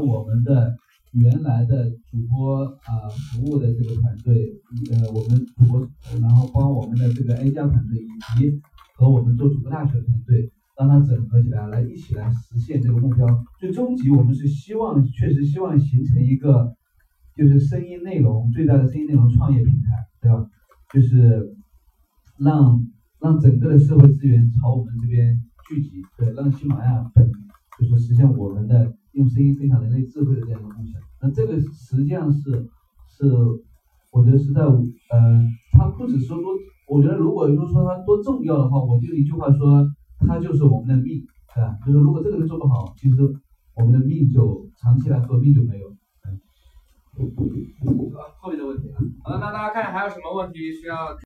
[0.00, 0.74] 我们的
[1.12, 4.52] 原来的主播啊服务的这个团队，
[4.92, 5.80] 呃，我们主播，
[6.20, 8.60] 然后帮我们的这个 A 加团队，以及
[8.94, 13.26] 和我们做主播大学团队，让它整合起来，来一起来实现这个目标。
[13.58, 16.76] 最终极，我们是希望，确实希望形成一个，
[17.36, 20.46] 就是声音内容最大的声音内容创业平台，对吧？
[20.94, 21.56] 就是
[22.38, 22.86] 让
[23.20, 27.28] 让整个的社会资源朝我们这边聚集，对，让喜马拉雅本
[27.80, 28.94] 就是实现我们的。
[29.20, 32.40] 用声音分享人类智慧的这样一个梦想，那这个实际上是
[33.06, 33.26] 是，
[34.10, 36.38] 我觉得是在呃，它不只是说，
[36.88, 39.86] 我觉得如果说说它多重要的话，我就一句话说，
[40.26, 41.20] 它就是我们的命，
[41.54, 41.76] 对吧？
[41.84, 43.16] 就是如果这个人做不好，其实
[43.74, 45.90] 我们的命就长期来说命就没有。
[46.24, 46.40] 嗯，
[48.40, 51.12] 后面的问题啊，好了，那大家看还有什么问题需要？